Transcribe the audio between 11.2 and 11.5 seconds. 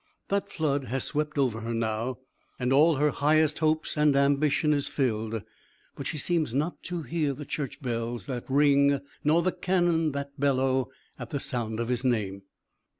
the